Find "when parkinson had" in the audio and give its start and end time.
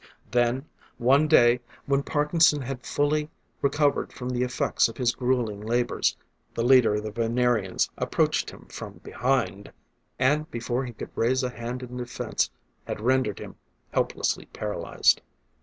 1.85-2.87